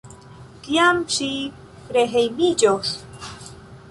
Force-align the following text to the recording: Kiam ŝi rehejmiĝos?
Kiam 0.67 1.01
ŝi 1.15 1.27
rehejmiĝos? 1.97 2.97